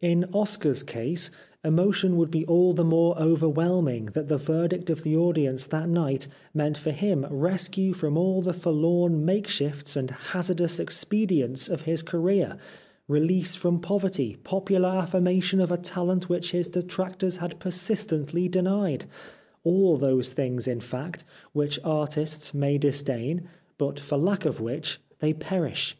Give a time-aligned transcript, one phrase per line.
[0.00, 1.30] In Oscar's case
[1.62, 6.28] emotion would be all the more overwhelming that the verdict of the audience that night
[6.54, 12.56] meant for him rescue from all the forlorn makeshifts and hazardous expedients of his career,
[13.06, 19.04] release from poverty, popular affirmation of a talent which his detractors had persistently denied,
[19.62, 21.22] all those things in fact,
[21.52, 23.42] which artists may dis dain
[23.76, 25.98] but for lack of which they perish.